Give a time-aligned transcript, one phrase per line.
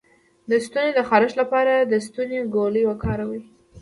[0.49, 3.41] د ستوني د خارش لپاره د ستوني ګولۍ وکاروئ